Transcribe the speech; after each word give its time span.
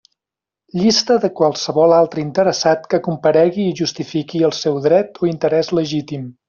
Llista 0.79 1.17
de 1.25 1.29
qualsevol 1.39 1.93
altre 1.99 2.23
interessat 2.29 2.89
que 2.95 3.03
comparegui 3.11 3.69
i 3.69 3.77
justifiqui 3.83 4.45
el 4.51 4.59
seu 4.65 4.85
dret 4.91 5.25
o 5.27 5.35
interès 5.35 5.75
legítim. 5.83 6.31